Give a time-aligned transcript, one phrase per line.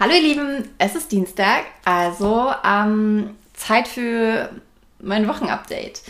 [0.00, 4.48] Hallo ihr Lieben, es ist Dienstag, also ähm, Zeit für
[5.00, 6.02] mein Wochenupdate.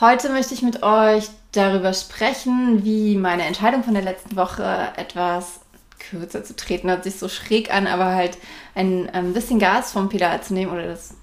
[0.00, 5.60] Heute möchte ich mit euch darüber sprechen, wie meine Entscheidung von der letzten Woche etwas
[6.00, 8.38] kürzer zu treten, hört sich so schräg an, aber halt
[8.74, 11.14] ein, ein bisschen Gas vom Pedal zu nehmen oder das,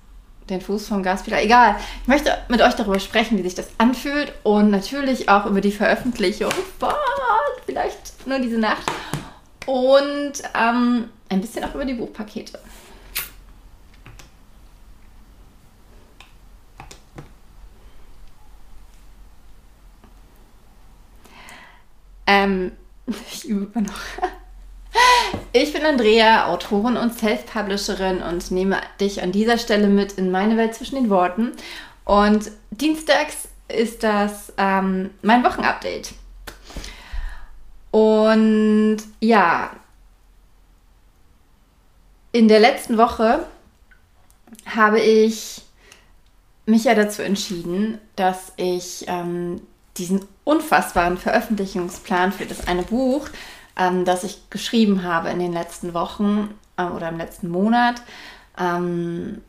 [0.50, 1.44] den Fuß vom Gaspedal.
[1.44, 1.76] Egal.
[2.04, 5.74] Ich möchte mit euch darüber sprechen, wie sich das anfühlt und natürlich auch über die
[5.74, 6.94] Veröffentlichung von
[7.66, 8.90] vielleicht nur diese Nacht
[9.66, 12.60] und ähm, ein bisschen auch über die Buchpakete.
[22.28, 22.72] Ähm,
[23.32, 24.00] ich übe noch.
[25.52, 30.58] Ich bin Andrea, Autorin und Self-Publisherin und nehme dich an dieser Stelle mit in meine
[30.58, 31.54] Welt zwischen den Worten.
[32.06, 36.14] Und dienstags ist das ähm, mein Wochenupdate.
[37.92, 39.72] Und ja,
[42.32, 43.46] in der letzten Woche
[44.66, 45.62] habe ich
[46.66, 49.62] mich ja dazu entschieden, dass ich ähm,
[49.98, 53.28] diesen unfassbaren Veröffentlichungsplan für das eine Buch,
[53.78, 58.02] ähm, das ich geschrieben habe in den letzten Wochen äh, oder im letzten Monat,
[58.58, 59.42] ähm,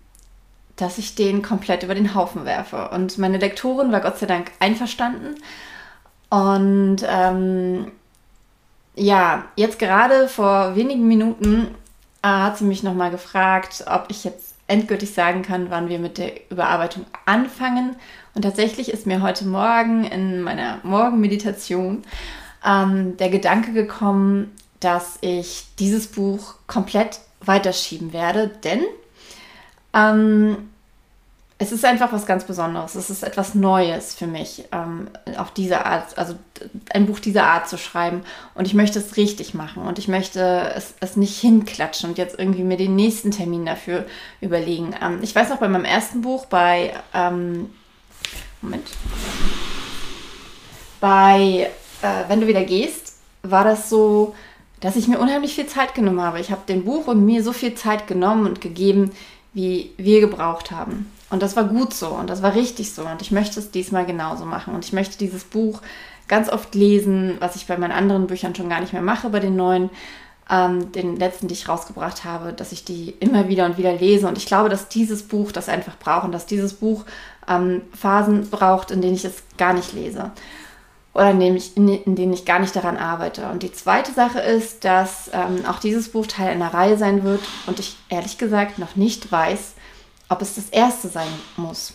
[0.77, 2.89] dass ich den komplett über den Haufen werfe.
[2.91, 5.35] Und meine Lektorin war Gott sei Dank einverstanden.
[6.31, 7.93] Und ähm,
[8.95, 11.75] ja, jetzt gerade vor wenigen Minuten
[12.23, 16.51] hat sie mich nochmal gefragt, ob ich jetzt endgültig sagen kann, wann wir mit der
[16.51, 17.97] Überarbeitung anfangen.
[18.35, 22.03] Und tatsächlich ist mir heute Morgen in meiner Morgenmeditation
[22.65, 28.83] ähm, der Gedanke gekommen, dass ich dieses Buch komplett weiterschieben werde, denn
[29.93, 30.71] ähm,
[31.63, 32.95] es ist einfach was ganz Besonderes.
[32.95, 36.35] Es ist etwas Neues für mich, ähm, auf diese Art, also
[36.89, 38.23] ein Buch dieser Art zu schreiben.
[38.55, 42.39] Und ich möchte es richtig machen und ich möchte es, es nicht hinklatschen und jetzt
[42.39, 44.07] irgendwie mir den nächsten Termin dafür
[44.41, 44.95] überlegen.
[45.03, 47.69] Ähm, ich weiß noch bei meinem ersten Buch, bei, ähm,
[48.63, 48.89] Moment,
[50.99, 51.69] bei
[52.01, 54.35] äh, Wenn du wieder gehst, war das so,
[54.81, 56.41] dass ich mir unheimlich viel Zeit genommen habe.
[56.41, 59.11] Ich habe dem Buch und mir so viel Zeit genommen und gegeben,
[59.53, 61.11] wie wir gebraucht haben.
[61.31, 63.03] Und das war gut so und das war richtig so.
[63.03, 64.75] Und ich möchte es diesmal genauso machen.
[64.75, 65.81] Und ich möchte dieses Buch
[66.29, 69.41] ganz oft lesen, was ich bei meinen anderen Büchern schon gar nicht mehr mache, bei
[69.41, 69.91] den neuen,
[70.51, 74.27] ähm, den letzten, die ich rausgebracht habe, dass ich die immer wieder und wieder lese.
[74.27, 77.05] Und ich glaube, dass dieses Buch das einfach braucht und dass dieses Buch
[77.49, 80.33] ähm, Phasen braucht, in denen ich es gar nicht lese.
[81.15, 83.49] Oder in denen, ich, in, denen ich gar nicht daran arbeite.
[83.51, 87.41] Und die zweite Sache ist, dass ähm, auch dieses Buch Teil einer Reihe sein wird
[87.67, 89.75] und ich ehrlich gesagt noch nicht weiß,
[90.31, 91.93] ob es das erste sein muss.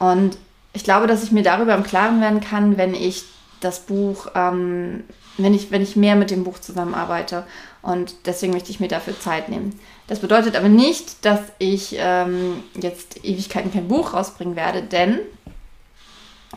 [0.00, 0.36] Und
[0.72, 3.24] ich glaube, dass ich mir darüber im Klaren werden kann, wenn ich
[3.60, 5.04] das Buch, ähm,
[5.36, 7.44] wenn, ich, wenn ich mehr mit dem Buch zusammenarbeite.
[7.82, 9.78] Und deswegen möchte ich mir dafür Zeit nehmen.
[10.06, 15.20] Das bedeutet aber nicht, dass ich ähm, jetzt Ewigkeiten kein Buch rausbringen werde, denn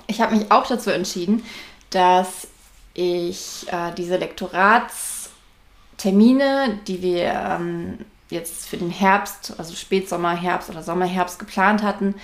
[0.07, 1.43] ich habe mich auch dazu entschieden,
[1.89, 2.47] dass
[2.93, 7.97] ich äh, diese Lektoratstermine, die wir ähm,
[8.31, 12.15] jetzt für den Herbst, also Spätsommer, Herbst oder Sommerherbst geplant hatten,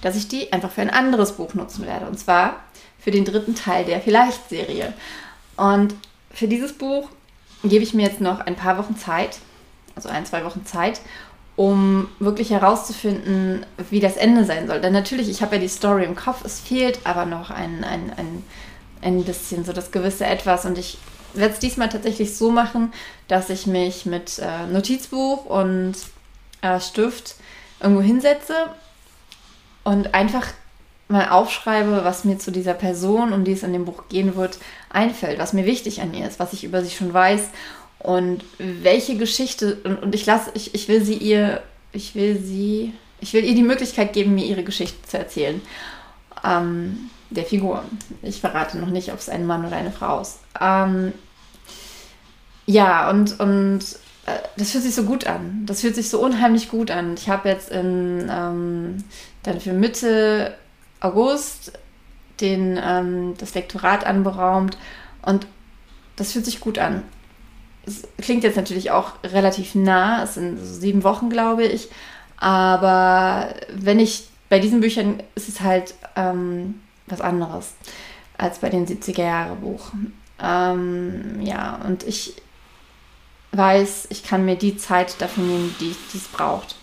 [0.00, 2.06] dass ich die einfach für ein anderes Buch nutzen werde.
[2.06, 2.56] Und zwar
[2.98, 4.92] für den dritten Teil der Vielleicht-Serie.
[5.56, 5.94] Und
[6.30, 7.08] für dieses Buch
[7.64, 9.38] gebe ich mir jetzt noch ein paar Wochen Zeit,
[9.94, 11.00] also ein, zwei Wochen Zeit,
[11.56, 14.80] um wirklich herauszufinden, wie das Ende sein soll.
[14.80, 18.12] Denn natürlich, ich habe ja die Story im Kopf, es fehlt aber noch ein, ein,
[18.16, 18.44] ein,
[19.00, 20.98] ein bisschen so das gewisse Etwas und ich
[21.36, 22.92] werde es diesmal tatsächlich so machen,
[23.28, 25.94] dass ich mich mit äh, Notizbuch und
[26.62, 27.36] äh, Stift
[27.80, 28.54] irgendwo hinsetze
[29.84, 30.46] und einfach
[31.08, 34.58] mal aufschreibe, was mir zu dieser Person, um die es in dem Buch gehen wird,
[34.90, 37.42] einfällt, was mir wichtig an ihr ist, was ich über sie schon weiß
[38.00, 42.92] und welche Geschichte und, und ich lasse, ich, ich will sie ihr, ich will sie,
[43.20, 45.62] ich will ihr die Möglichkeit geben, mir ihre Geschichte zu erzählen.
[46.44, 47.84] Ähm, der Figur.
[48.22, 50.38] Ich verrate noch nicht, ob es ein Mann oder eine Frau ist.
[50.60, 51.12] Ähm,
[52.66, 53.80] ja, und, und
[54.26, 55.64] äh, das fühlt sich so gut an.
[55.66, 57.14] Das fühlt sich so unheimlich gut an.
[57.14, 59.04] Ich habe jetzt in, ähm,
[59.42, 60.54] dann für Mitte
[61.00, 61.72] August
[62.40, 64.76] den, ähm, das Lektorat anberaumt
[65.22, 65.46] und
[66.16, 67.02] das fühlt sich gut an.
[67.86, 71.88] Es klingt jetzt natürlich auch relativ nah, es sind so sieben Wochen, glaube ich,
[72.36, 77.74] aber wenn ich bei diesen Büchern ist es halt ähm, was anderes
[78.38, 79.92] als bei den 70er Jahre Buch.
[80.42, 82.34] Ähm, ja, und ich,
[83.56, 86.76] weiß, ich kann mir die Zeit dafür nehmen, die es braucht.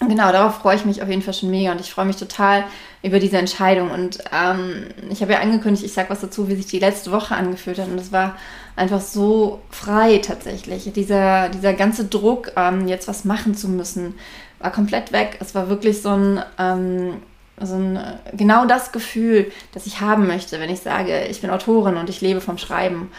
[0.00, 2.64] Genau, darauf freue ich mich auf jeden Fall schon mega und ich freue mich total,
[3.02, 3.90] über diese Entscheidung.
[3.90, 7.34] Und ähm, ich habe ja angekündigt, ich sage was dazu, wie sich die letzte Woche
[7.34, 7.88] angefühlt hat.
[7.88, 8.36] Und es war
[8.76, 10.92] einfach so frei tatsächlich.
[10.92, 14.14] Dieser, dieser ganze Druck, ähm, jetzt was machen zu müssen,
[14.58, 15.38] war komplett weg.
[15.40, 17.14] Es war wirklich so ein, ähm,
[17.60, 17.98] so ein,
[18.34, 22.20] genau das Gefühl, das ich haben möchte, wenn ich sage, ich bin Autorin und ich
[22.20, 23.10] lebe vom Schreiben.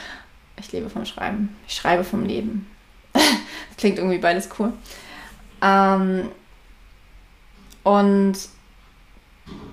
[0.60, 1.56] Ich lebe vom Schreiben.
[1.68, 2.68] Ich schreibe vom Leben.
[3.78, 4.74] Klingt irgendwie beides cool.
[5.62, 6.30] Ähm,
[7.84, 8.36] und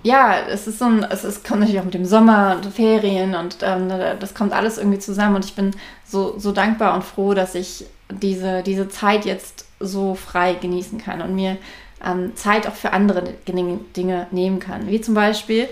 [0.03, 3.35] ja, es ist so ein, es ist, kommt natürlich auch mit dem Sommer und Ferien
[3.35, 3.88] und ähm,
[4.21, 5.73] das kommt alles irgendwie zusammen und ich bin
[6.05, 11.21] so, so dankbar und froh, dass ich diese, diese Zeit jetzt so frei genießen kann
[11.21, 11.59] und mir
[12.05, 14.88] ähm, Zeit auch für andere Dinge nehmen kann.
[14.88, 15.69] Wie zum Beispiel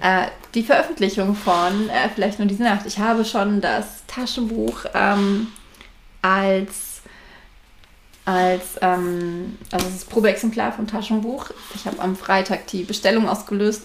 [0.00, 2.86] äh, die Veröffentlichung von äh, Vielleicht nur diese Nacht.
[2.86, 5.48] Ich habe schon das Taschenbuch ähm,
[6.22, 6.94] als
[8.26, 11.50] als ähm, also das Probeexemplar vom Taschenbuch.
[11.74, 13.82] Ich habe am Freitag die Bestellung ausgelöst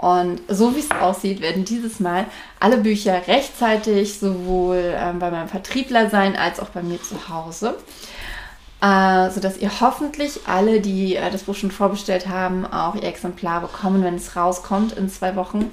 [0.00, 2.24] und so wie es aussieht, werden dieses Mal
[2.58, 7.76] alle Bücher rechtzeitig sowohl ähm, bei meinem Vertriebler sein als auch bei mir zu Hause.
[8.82, 13.60] Äh, sodass ihr hoffentlich alle, die äh, das Buch schon vorbestellt haben, auch ihr Exemplar
[13.60, 15.70] bekommen, wenn es rauskommt in zwei Wochen.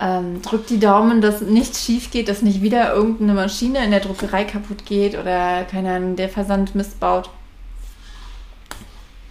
[0.00, 4.00] Ähm, drückt die Daumen, dass nichts schief geht, dass nicht wieder irgendeine Maschine in der
[4.00, 7.30] Druckerei kaputt geht oder keine Ahnung, der Versand missbaut.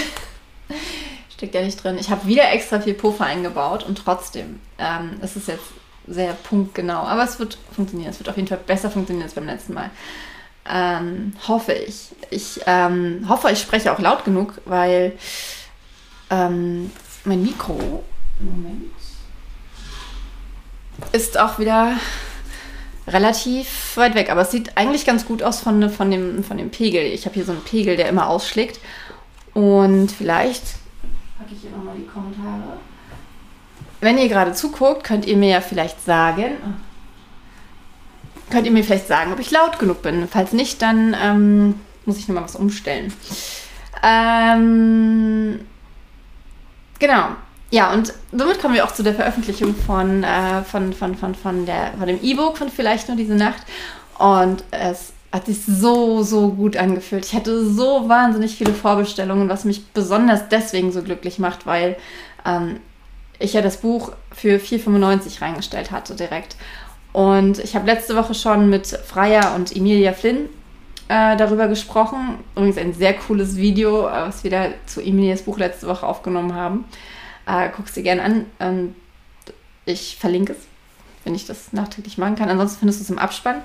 [1.36, 1.98] Steckt ja nicht drin.
[2.00, 5.66] Ich habe wieder extra viel Puffer eingebaut und trotzdem ähm, ist es jetzt
[6.06, 7.02] sehr punktgenau.
[7.02, 8.10] Aber es wird funktionieren.
[8.10, 9.90] Es wird auf jeden Fall besser funktionieren als beim letzten Mal.
[10.68, 12.08] Ähm, hoffe ich.
[12.30, 15.12] Ich ähm, hoffe, ich spreche auch laut genug, weil
[16.30, 16.90] ähm,
[17.24, 18.04] mein Mikro.
[18.40, 18.92] Moment
[21.12, 21.96] ist auch wieder
[23.08, 24.30] relativ weit weg.
[24.30, 27.02] Aber es sieht eigentlich ganz gut aus von, von, dem, von dem Pegel.
[27.02, 28.78] Ich habe hier so einen Pegel, der immer ausschlägt.
[29.54, 30.62] Und vielleicht
[31.38, 32.78] packe ich hier nochmal die Kommentare.
[34.00, 36.52] Wenn ihr gerade zuguckt, könnt ihr mir ja vielleicht sagen,
[38.52, 40.28] könnt ihr mir vielleicht sagen, ob ich laut genug bin.
[40.28, 43.12] Falls nicht, dann ähm, muss ich nochmal was umstellen.
[44.02, 45.60] Ähm,
[46.98, 47.28] genau.
[47.70, 51.64] Ja, und somit kommen wir auch zu der Veröffentlichung von, äh, von, von, von, von,
[51.64, 53.62] der, von dem E-Book von Vielleicht nur diese Nacht.
[54.18, 57.24] Und es hat sich so, so gut angefühlt.
[57.24, 61.96] Ich hatte so wahnsinnig viele Vorbestellungen, was mich besonders deswegen so glücklich macht, weil
[62.44, 62.80] ähm,
[63.38, 66.56] ich ja das Buch für 4,95 reingestellt hatte direkt.
[67.12, 70.48] Und ich habe letzte Woche schon mit Freya und Emilia Flynn
[71.08, 72.38] äh, darüber gesprochen.
[72.56, 76.54] Übrigens ein sehr cooles Video, äh, was wir da zu Emilias Buch letzte Woche aufgenommen
[76.54, 76.84] haben.
[77.46, 78.46] Äh, Guck es dir gerne an.
[78.60, 78.94] Ähm,
[79.84, 80.58] ich verlinke es,
[81.24, 82.48] wenn ich das nachträglich machen kann.
[82.48, 83.62] Ansonsten findest du es im Abspann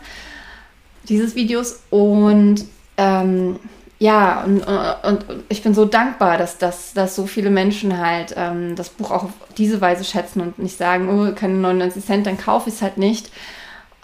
[1.07, 1.81] dieses Videos.
[1.89, 2.65] Und
[2.97, 3.59] ähm,
[3.99, 8.33] ja, und, und, und, ich bin so dankbar, dass, dass, dass so viele Menschen halt
[8.37, 12.27] ähm, das Buch auch auf diese Weise schätzen und nicht sagen, oh, keine 99 Cent,
[12.27, 13.31] dann kaufe ich es halt nicht.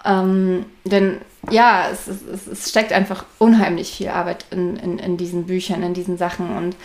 [0.04, 1.20] Ähm, denn
[1.50, 5.94] ja, es, es, es, steckt einfach unheimlich viel Arbeit in, in, in diesen Büchern, in
[5.94, 6.56] diesen Sachen.
[6.56, 6.76] Und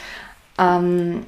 [0.59, 1.25] ähm,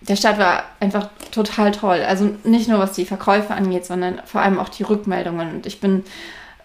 [0.00, 2.02] der Start war einfach total toll.
[2.06, 5.56] Also nicht nur was die Verkäufe angeht, sondern vor allem auch die Rückmeldungen.
[5.56, 6.04] Und ich bin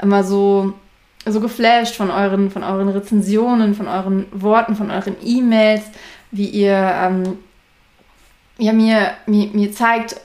[0.02, 0.74] immer so,
[1.26, 5.84] so geflasht von euren, von euren Rezensionen, von euren Worten, von euren E-Mails,
[6.32, 7.38] wie ihr ähm,
[8.58, 10.18] ja, mir, mir, mir zeigt,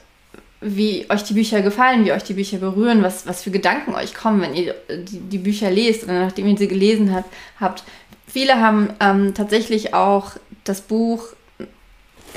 [0.61, 4.15] wie euch die Bücher gefallen, wie euch die Bücher berühren, was, was für Gedanken euch
[4.15, 7.31] kommen, wenn ihr die, die Bücher lest oder nachdem ihr sie gelesen habt.
[7.61, 7.85] habt.
[8.27, 10.33] Viele haben ähm, tatsächlich auch
[10.65, 11.29] das Buch.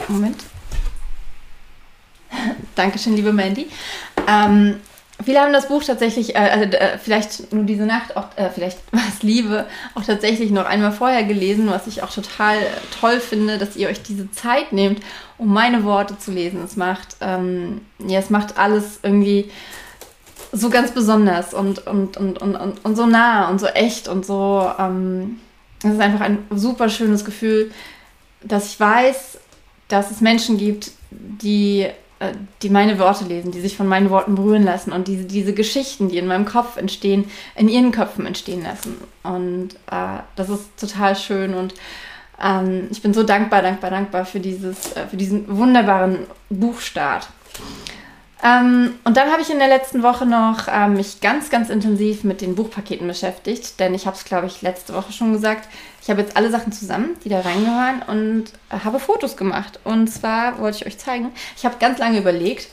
[0.08, 0.38] Moment.
[2.76, 3.68] Dankeschön, liebe Mandy.
[4.28, 4.76] Ähm,
[5.24, 8.80] viele haben das Buch tatsächlich, äh, also, äh, vielleicht nur diese Nacht, auch, äh, vielleicht
[8.92, 12.58] was Liebe, auch tatsächlich noch einmal vorher gelesen, was ich auch total
[13.00, 15.02] toll finde, dass ihr euch diese Zeit nehmt,
[15.38, 16.64] um meine Worte zu lesen.
[16.64, 19.52] Es macht, ähm, ja, es macht alles irgendwie
[20.52, 24.26] so ganz besonders und, und, und, und, und, und so nah und so echt und
[24.26, 24.72] so.
[24.80, 25.40] Ähm,
[25.84, 27.72] es ist einfach ein super schönes Gefühl,
[28.42, 29.40] dass ich weiß,
[29.88, 31.94] dass es Menschen gibt, die äh,
[32.62, 36.10] die meine Worte lesen, die sich von meinen Worten berühren lassen und diese, diese Geschichten,
[36.10, 38.98] die in meinem Kopf entstehen, in ihren Köpfen entstehen lassen.
[39.24, 41.76] Und äh, das ist total schön und
[42.42, 46.20] ähm, ich bin so dankbar, dankbar, dankbar für, dieses, äh, für diesen wunderbaren
[46.50, 47.28] Buchstart.
[48.44, 52.24] Ähm, und dann habe ich in der letzten Woche noch ähm, mich ganz, ganz intensiv
[52.24, 55.68] mit den Buchpaketen beschäftigt, denn ich habe es, glaube ich, letzte Woche schon gesagt.
[56.04, 59.80] Ich habe jetzt alle Sachen zusammen, die da reingehören und äh, habe Fotos gemacht.
[59.84, 62.68] Und zwar wollte ich euch zeigen, ich habe ganz lange überlegt,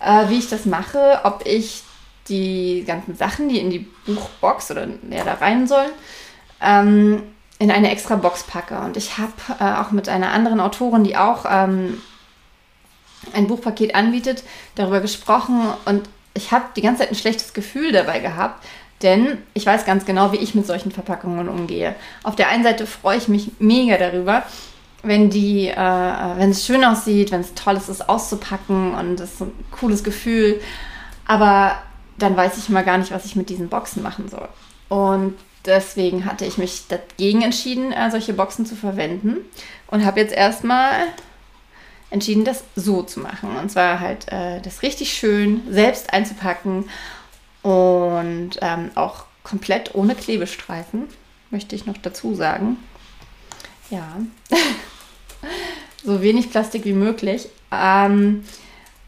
[0.00, 1.82] äh, wie ich das mache, ob ich
[2.28, 5.90] die ganzen Sachen, die in die Buchbox oder ja, da rein sollen,
[6.60, 7.22] ähm,
[7.58, 8.78] in eine extra Box packe.
[8.78, 12.02] Und ich habe äh, auch mit einer anderen Autorin, die auch ähm,
[13.34, 14.42] ein Buchpaket anbietet,
[14.74, 18.64] darüber gesprochen und ich habe die ganze Zeit ein schlechtes Gefühl dabei gehabt,
[19.02, 21.94] denn ich weiß ganz genau, wie ich mit solchen Verpackungen umgehe.
[22.22, 24.44] Auf der einen Seite freue ich mich mega darüber,
[25.02, 29.34] wenn die, äh, wenn es schön aussieht, wenn es toll ist, es auszupacken und es
[29.34, 30.60] ist ein cooles Gefühl.
[31.26, 31.76] Aber
[32.18, 34.48] dann weiß ich mal gar nicht, was ich mit diesen Boxen machen soll.
[34.88, 35.34] Und
[35.66, 39.36] deswegen hatte ich mich dagegen entschieden, äh, solche Boxen zu verwenden
[39.86, 40.90] und habe jetzt erstmal
[42.10, 43.56] entschieden, das so zu machen.
[43.56, 46.88] Und zwar halt äh, das richtig schön selbst einzupacken
[47.62, 51.04] und ähm, auch komplett ohne Klebestreifen,
[51.50, 52.76] möchte ich noch dazu sagen.
[53.90, 54.16] Ja,
[56.04, 57.48] so wenig Plastik wie möglich.
[57.72, 58.44] Ähm,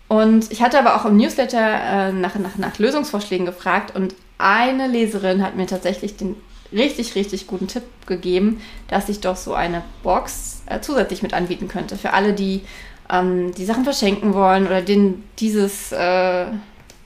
[0.08, 4.88] und ich hatte aber auch im Newsletter äh, nach, nach, nach Lösungsvorschlägen gefragt und eine
[4.88, 6.36] Leserin hat mir tatsächlich den
[6.72, 11.68] richtig, richtig guten Tipp gegeben, dass ich doch so eine Box äh, zusätzlich mit anbieten
[11.68, 11.96] könnte.
[11.96, 12.62] Für alle, die
[13.10, 16.46] ähm, die Sachen verschenken wollen oder denen dieses äh,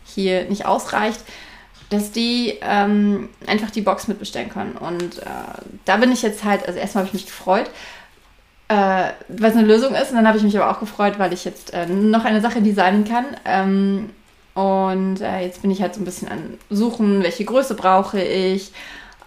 [0.04, 1.20] hier nicht ausreicht,
[1.90, 4.76] dass die ähm, einfach die Box mitbestellen können.
[4.76, 5.24] Und äh,
[5.84, 7.70] da bin ich jetzt halt, also erstmal habe ich mich gefreut,
[8.68, 8.74] äh,
[9.28, 10.10] weil es eine Lösung ist.
[10.10, 12.62] Und dann habe ich mich aber auch gefreut, weil ich jetzt äh, noch eine Sache
[12.62, 13.24] designen kann.
[13.44, 14.10] Ähm,
[14.54, 18.72] und äh, jetzt bin ich halt so ein bisschen an Suchen, welche Größe brauche ich,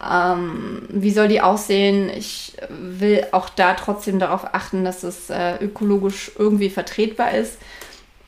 [0.04, 2.10] ähm, wie soll die aussehen.
[2.10, 7.58] Ich will auch da trotzdem darauf achten, dass es äh, ökologisch irgendwie vertretbar ist.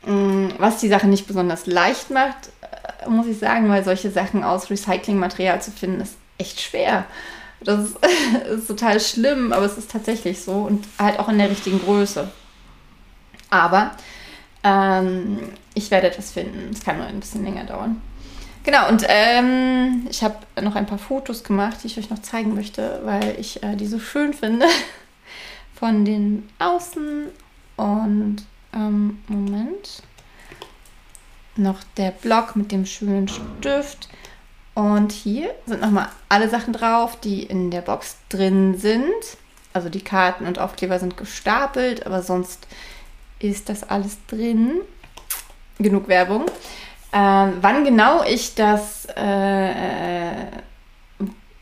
[0.07, 4.43] Ähm, was die Sache nicht besonders leicht macht, äh, muss ich sagen, weil solche Sachen
[4.43, 7.05] aus Recyclingmaterial zu finden, ist echt schwer.
[7.61, 7.97] Das ist,
[8.51, 12.31] ist total schlimm, aber es ist tatsächlich so und halt auch in der richtigen Größe.
[13.51, 13.91] Aber
[14.63, 15.39] ähm,
[15.73, 16.71] ich werde etwas finden.
[16.71, 18.01] Es kann nur ein bisschen länger dauern.
[18.63, 22.53] Genau, und ähm, ich habe noch ein paar Fotos gemacht, die ich euch noch zeigen
[22.55, 24.65] möchte, weil ich äh, die so schön finde.
[25.73, 27.27] Von den Außen
[27.77, 28.37] und
[28.73, 30.03] ähm, Moment.
[31.55, 34.09] Noch der Block mit dem schönen Stift.
[34.75, 39.37] Und hier sind nochmal alle Sachen drauf, die in der Box drin sind.
[39.73, 42.67] Also die Karten und Aufkleber sind gestapelt, aber sonst
[43.39, 44.81] ist das alles drin.
[45.79, 46.45] Genug Werbung.
[47.11, 50.45] Ähm, wann genau ich das, äh,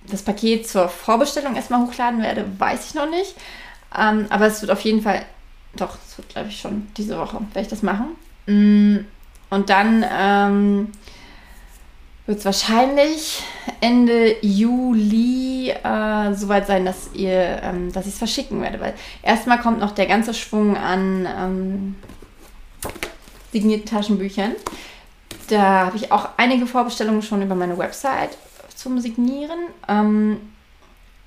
[0.10, 3.36] das Paket zur Vorbestellung erstmal hochladen werde, weiß ich noch nicht.
[3.98, 5.26] Ähm, aber es wird auf jeden Fall,
[5.76, 8.08] doch, es wird glaube ich schon diese Woche, werde ich das machen.
[8.46, 9.06] Mm,
[9.50, 10.92] und dann ähm,
[12.26, 13.42] wird es wahrscheinlich
[13.80, 18.82] Ende Juli äh, soweit sein, dass ähm, dass ich es verschicken werde.
[18.82, 21.96] Weil erstmal kommt noch der ganze Schwung an ähm,
[23.54, 24.52] signierten Taschenbüchern.
[25.48, 28.38] Da habe ich auch einige Vorbestellungen schon über meine Website
[28.76, 29.60] zum Signieren.
[29.88, 30.40] Ähm,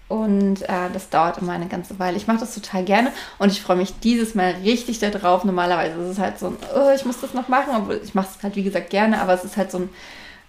[0.09, 2.17] und äh, das dauert immer eine ganze Weile.
[2.17, 5.45] Ich mache das total gerne und ich freue mich dieses Mal richtig darauf.
[5.45, 8.27] Normalerweise ist es halt so ein, oh, ich muss das noch machen, obwohl ich mache
[8.37, 9.89] es halt wie gesagt gerne, aber es ist halt so ein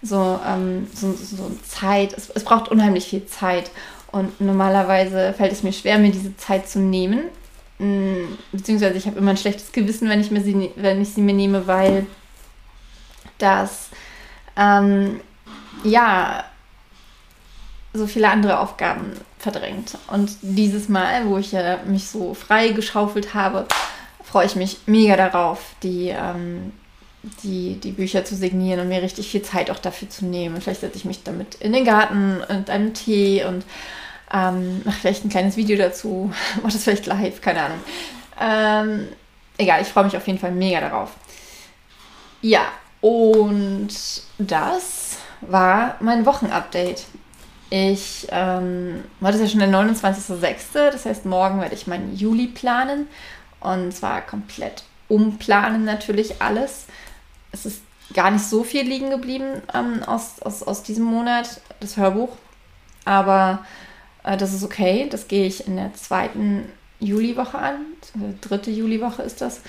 [0.02, 3.70] so, ähm, so, so Zeit, es, es braucht unheimlich viel Zeit.
[4.10, 7.20] Und normalerweise fällt es mir schwer, mir diese Zeit zu nehmen.
[7.78, 11.22] Mm, beziehungsweise ich habe immer ein schlechtes Gewissen, wenn ich, mir sie, wenn ich sie
[11.22, 12.06] mir nehme, weil
[13.42, 13.88] das
[14.56, 15.20] ähm,
[15.84, 16.44] ja
[17.94, 19.98] so viele andere Aufgaben verdrängt.
[20.06, 23.66] Und dieses Mal, wo ich ja mich so frei geschaufelt habe,
[24.24, 26.72] freue ich mich mega darauf, die ähm,
[27.42, 30.60] die, die Bücher zu signieren und mir richtig viel Zeit auch dafür zu nehmen.
[30.60, 33.64] Vielleicht setze ich mich damit in den Garten und einen Tee und
[34.32, 36.32] ähm, mache vielleicht ein kleines Video dazu,
[36.62, 37.80] mache das vielleicht live, keine Ahnung.
[38.40, 39.08] Ähm,
[39.56, 41.10] egal, ich freue mich auf jeden Fall mega darauf.
[42.40, 42.62] Ja,
[43.02, 43.88] und
[44.38, 47.04] das war mein Wochenupdate.
[47.68, 52.46] Ich, ähm, heute ist ja schon der 29.06., das heißt, morgen werde ich meinen Juli
[52.46, 53.08] planen
[53.60, 56.86] und zwar komplett umplanen natürlich alles
[57.52, 57.82] es ist
[58.14, 62.36] gar nicht so viel liegen geblieben ähm, aus, aus, aus diesem Monat, das Hörbuch.
[63.04, 63.64] Aber
[64.24, 65.08] äh, das ist okay.
[65.10, 66.64] Das gehe ich in der zweiten
[66.98, 67.76] Juliwoche an.
[68.40, 69.60] Dritte Juliwoche ist das.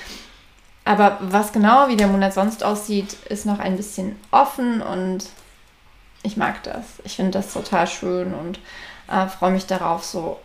[0.86, 5.26] Aber was genau, wie der Monat sonst aussieht, ist noch ein bisschen offen und
[6.24, 6.86] ich mag das.
[7.04, 8.60] Ich finde das total schön und
[9.10, 10.40] äh, freue mich darauf, so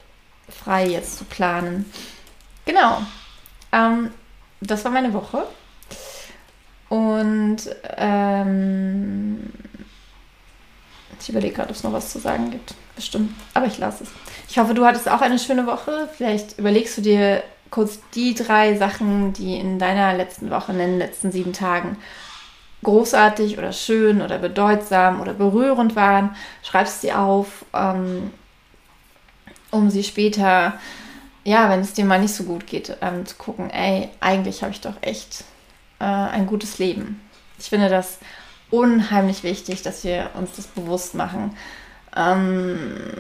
[0.49, 1.91] frei jetzt zu planen.
[2.65, 3.03] Genau.
[3.73, 4.11] Ähm,
[4.61, 5.45] das war meine Woche.
[6.89, 7.59] Und
[7.97, 9.53] ähm,
[11.21, 12.75] ich überlege gerade, ob es noch was zu sagen gibt.
[12.97, 13.33] Bestimmt.
[13.55, 14.11] Aber ich lasse es.
[14.49, 16.09] Ich hoffe, du hattest auch eine schöne Woche.
[16.17, 20.99] Vielleicht überlegst du dir kurz die drei Sachen, die in deiner letzten Woche, in den
[20.99, 21.97] letzten sieben Tagen
[22.85, 26.37] großartig oder schön oder bedeutsam oder berührend waren.
[26.63, 28.31] Schreibst sie auf, ähm,
[29.71, 30.75] um sie später,
[31.45, 34.73] ja, wenn es dir mal nicht so gut geht, ähm, zu gucken, ey, eigentlich habe
[34.73, 35.45] ich doch echt
[35.99, 37.21] äh, ein gutes Leben.
[37.59, 38.19] Ich finde das
[38.71, 41.57] unheimlich wichtig, dass wir uns das bewusst machen.
[42.17, 43.15] Ähm,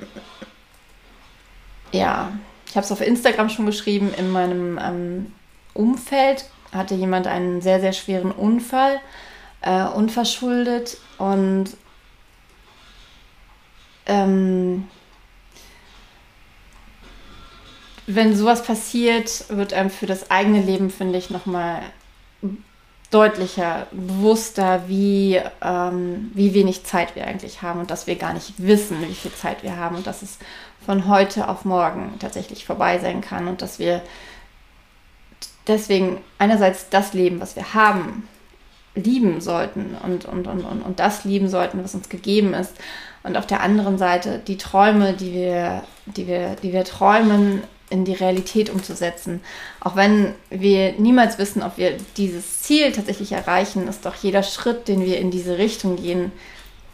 [1.92, 2.32] ja,
[2.68, 5.32] ich habe es auf Instagram schon geschrieben, in meinem ähm,
[5.74, 9.00] Umfeld hatte jemand einen sehr, sehr schweren Unfall,
[9.62, 11.68] äh, unverschuldet und
[14.06, 14.88] ähm,
[18.06, 21.82] wenn sowas passiert, wird einem für das eigene Leben, finde ich, nochmal
[23.10, 28.54] deutlicher, bewusster, wie, ähm, wie wenig Zeit wir eigentlich haben und dass wir gar nicht
[28.58, 30.38] wissen, wie viel Zeit wir haben und dass es
[30.84, 34.02] von heute auf morgen tatsächlich vorbei sein kann und dass wir
[35.66, 38.28] deswegen einerseits das Leben, was wir haben,
[38.94, 42.74] lieben sollten und, und, und, und, und das lieben sollten, was uns gegeben ist.
[43.22, 48.04] Und auf der anderen Seite die Träume, die wir, die wir, die wir träumen, in
[48.04, 49.40] die Realität umzusetzen.
[49.80, 54.88] Auch wenn wir niemals wissen, ob wir dieses Ziel tatsächlich erreichen, ist doch jeder Schritt,
[54.88, 56.32] den wir in diese Richtung gehen,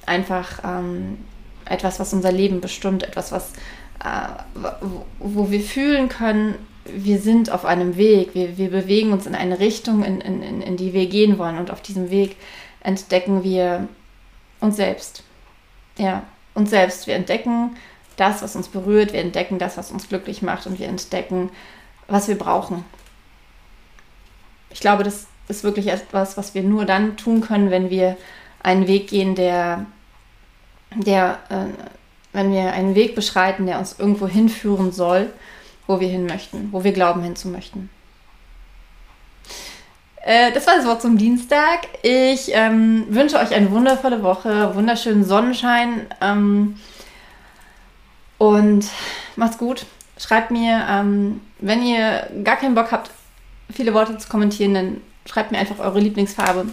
[0.07, 1.19] einfach ähm,
[1.65, 3.53] etwas, was unser Leben bestimmt, etwas, was
[4.05, 4.71] äh,
[5.19, 9.59] wo wir fühlen können, wir sind auf einem Weg, wir, wir bewegen uns in eine
[9.59, 11.59] Richtung, in, in, in die wir gehen wollen.
[11.59, 12.37] Und auf diesem Weg
[12.81, 13.89] entdecken wir
[14.61, 15.23] uns selbst.
[15.97, 16.25] Ja,
[16.55, 17.07] uns selbst.
[17.07, 17.77] Wir entdecken
[18.17, 21.51] das, was uns berührt, wir entdecken das, was uns glücklich macht und wir entdecken,
[22.09, 22.85] was wir brauchen.
[24.71, 28.17] Ich glaube, das ist wirklich etwas, was wir nur dann tun können, wenn wir
[28.63, 29.87] einen Weg gehen, der,
[30.95, 31.67] der äh,
[32.33, 35.33] wenn wir einen Weg beschreiten, der uns irgendwo hinführen soll,
[35.87, 37.91] wo wir hin möchten, wo wir glauben hinzu möchten.
[40.23, 41.81] Äh, das war das Wort zum Dienstag.
[42.03, 46.77] Ich ähm, wünsche euch eine wundervolle Woche, wunderschönen Sonnenschein ähm,
[48.55, 48.87] und
[49.37, 49.87] macht's gut.
[50.17, 53.11] Schreibt mir, ähm, wenn ihr gar keinen Bock habt,
[53.73, 56.67] viele Worte zu kommentieren, dann schreibt mir einfach eure Lieblingsfarbe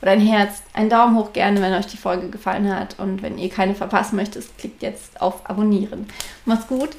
[0.00, 2.98] oder ein Herz, einen Daumen hoch gerne, wenn euch die Folge gefallen hat.
[2.98, 6.06] Und wenn ihr keine verpassen möchtet, klickt jetzt auf Abonnieren.
[6.44, 6.90] Macht's gut.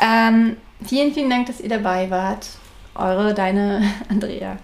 [0.00, 2.48] Ähm, vielen, vielen Dank, dass ihr dabei wart.
[2.94, 4.56] Eure, deine Andrea.